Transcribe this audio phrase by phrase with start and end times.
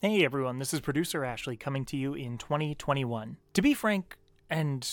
[0.00, 3.36] Hey everyone, this is producer Ashley coming to you in 2021.
[3.54, 4.16] To be frank,
[4.48, 4.88] and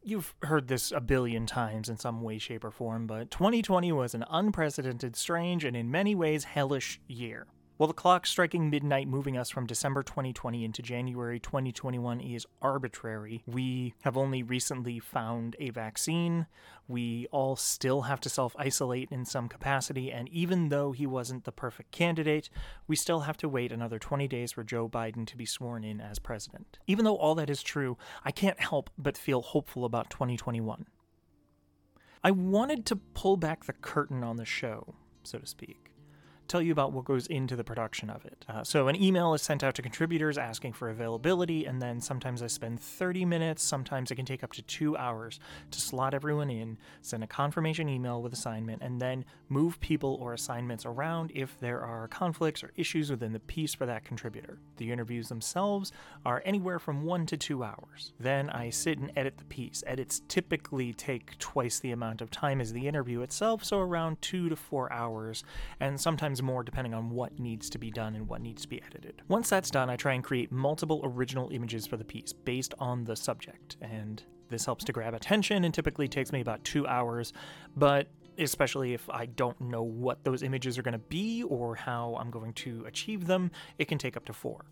[0.00, 4.14] you've heard this a billion times in some way, shape, or form, but 2020 was
[4.14, 7.48] an unprecedented, strange, and in many ways hellish year.
[7.76, 13.42] While the clock striking midnight, moving us from December 2020 into January 2021 is arbitrary,
[13.48, 16.46] we have only recently found a vaccine.
[16.86, 21.42] We all still have to self isolate in some capacity, and even though he wasn't
[21.42, 22.48] the perfect candidate,
[22.86, 26.00] we still have to wait another 20 days for Joe Biden to be sworn in
[26.00, 26.78] as president.
[26.86, 30.86] Even though all that is true, I can't help but feel hopeful about 2021.
[32.22, 34.94] I wanted to pull back the curtain on the show,
[35.24, 35.90] so to speak
[36.48, 38.44] tell you about what goes into the production of it.
[38.48, 42.42] Uh, so, an email is sent out to contributors asking for availability, and then sometimes
[42.42, 45.40] I spend 30 minutes, sometimes it can take up to two hours
[45.70, 50.32] to slot everyone in, send a confirmation email with assignment, and then move people or
[50.32, 54.58] assignments around if there are conflicts or issues within the piece for that contributor.
[54.76, 55.92] The interviews themselves
[56.24, 58.12] are anywhere from one to two hours.
[58.18, 59.82] Then I sit and edit the piece.
[59.86, 64.48] Edits typically take twice the amount of time as the interview itself, so around two
[64.48, 65.44] to four hours,
[65.80, 68.82] and sometimes more depending on what needs to be done and what needs to be
[68.82, 69.22] edited.
[69.28, 73.04] Once that's done, I try and create multiple original images for the piece based on
[73.04, 77.32] the subject, and this helps to grab attention and typically takes me about two hours,
[77.76, 82.16] but especially if I don't know what those images are going to be or how
[82.18, 84.64] I'm going to achieve them, it can take up to four.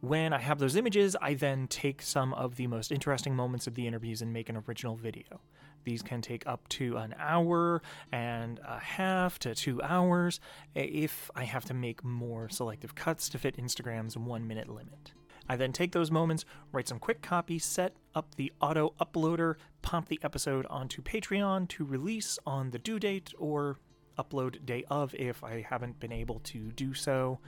[0.00, 3.74] When I have those images, I then take some of the most interesting moments of
[3.74, 5.42] the interviews and make an original video.
[5.84, 10.40] These can take up to an hour and a half to two hours
[10.74, 15.12] eh, if I have to make more selective cuts to fit Instagram's one minute limit.
[15.50, 20.08] I then take those moments, write some quick copy, set up the auto uploader, pump
[20.08, 23.76] the episode onto Patreon to release on the due date or
[24.18, 27.38] upload day of if I haven't been able to do so,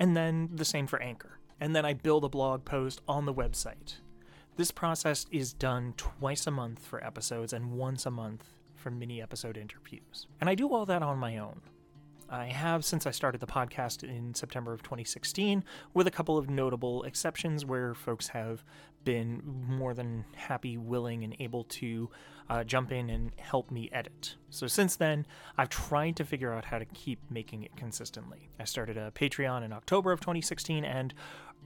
[0.00, 1.38] and then the same for Anchor.
[1.60, 3.96] And then I build a blog post on the website.
[4.56, 9.20] This process is done twice a month for episodes and once a month for mini
[9.20, 10.26] episode interviews.
[10.40, 11.60] And I do all that on my own.
[12.28, 16.48] I have since I started the podcast in September of 2016, with a couple of
[16.48, 18.64] notable exceptions where folks have
[19.04, 22.10] been more than happy, willing, and able to
[22.48, 24.36] uh, jump in and help me edit.
[24.50, 25.26] So since then,
[25.56, 28.50] I've tried to figure out how to keep making it consistently.
[28.58, 31.14] I started a Patreon in October of 2016, and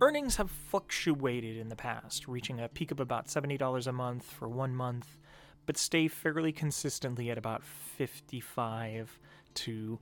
[0.00, 4.48] Earnings have fluctuated in the past, reaching a peak of about $70 a month for
[4.48, 5.18] one month,
[5.66, 9.18] but stay fairly consistently at about 55
[9.54, 9.98] to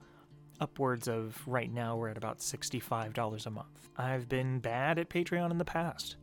[0.61, 3.89] upwards of right now we're at about $65 a month.
[3.97, 6.17] I've been bad at Patreon in the past,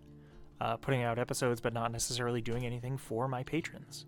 [0.63, 4.05] uh, putting out episodes but not necessarily doing anything for my patrons.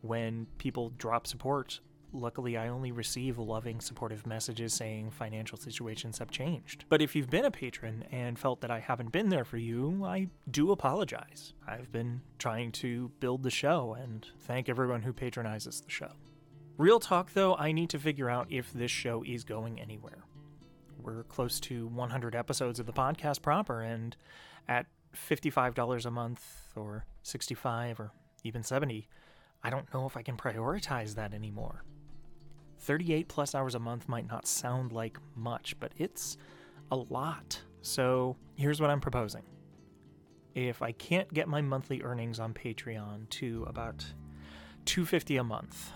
[0.00, 1.80] When people drop support,
[2.14, 6.84] Luckily, I only receive loving, supportive messages saying financial situations have changed.
[6.90, 10.04] But if you've been a patron and felt that I haven't been there for you,
[10.04, 11.54] I do apologize.
[11.66, 16.12] I've been trying to build the show and thank everyone who patronizes the show.
[16.76, 20.24] Real talk, though, I need to figure out if this show is going anywhere.
[21.02, 24.16] We're close to 100 episodes of the podcast proper, and
[24.68, 24.86] at
[25.16, 26.44] $55 a month,
[26.76, 28.12] or 65 or
[28.44, 29.08] even 70
[29.64, 31.84] I don't know if I can prioritize that anymore.
[32.80, 36.36] 38 plus hours a month might not sound like much, but it's
[36.90, 37.62] a lot.
[37.80, 39.42] So here's what I'm proposing.
[40.54, 44.04] If I can't get my monthly earnings on Patreon to about
[44.84, 45.92] 250 a month,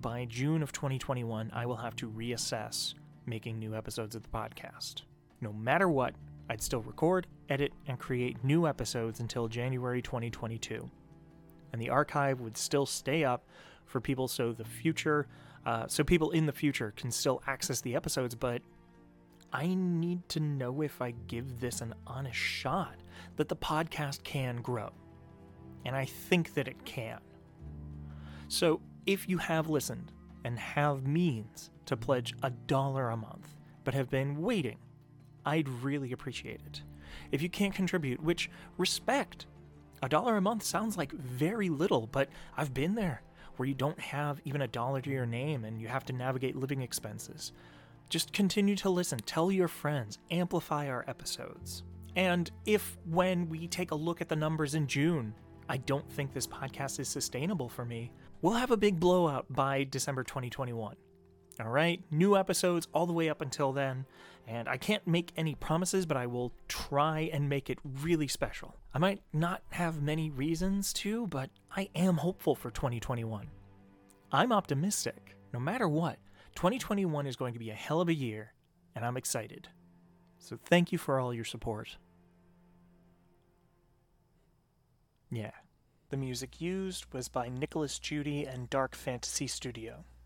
[0.00, 2.94] by June of 2021, I will have to reassess
[3.26, 5.02] making new episodes of the podcast.
[5.42, 6.14] No matter what,
[6.50, 10.90] I'd still record, edit, and create new episodes until January 2022.
[11.72, 13.46] And the archive would still stay up
[13.86, 15.28] for people so the future
[15.64, 18.62] uh, so people in the future can still access the episodes, but
[19.52, 22.96] I need to know if I give this an honest shot
[23.36, 24.90] that the podcast can grow.
[25.84, 27.20] And I think that it can.
[28.48, 30.12] So if you have listened
[30.44, 33.48] and have means to pledge a dollar a month,
[33.84, 34.78] but have been waiting,
[35.44, 36.82] I'd really appreciate it.
[37.32, 39.46] If you can't contribute, which respect,
[40.02, 43.22] a dollar a month sounds like very little, but I've been there
[43.56, 46.56] where you don't have even a dollar to your name and you have to navigate
[46.56, 47.52] living expenses.
[48.08, 51.84] Just continue to listen, tell your friends, amplify our episodes.
[52.16, 55.34] And if, when we take a look at the numbers in June,
[55.68, 58.10] I don't think this podcast is sustainable for me,
[58.42, 60.96] we'll have a big blowout by December 2021.
[61.58, 64.06] All right, new episodes all the way up until then,
[64.46, 68.76] and I can't make any promises, but I will try and make it really special.
[68.94, 73.46] I might not have many reasons to, but I am hopeful for 2021.
[74.32, 75.36] I'm optimistic.
[75.52, 76.18] No matter what,
[76.54, 78.52] 2021 is going to be a hell of a year,
[78.94, 79.68] and I'm excited.
[80.38, 81.96] So thank you for all your support.
[85.30, 85.52] Yeah.
[86.08, 90.04] The music used was by Nicolas Jeudy and Dark Fantasy Studio.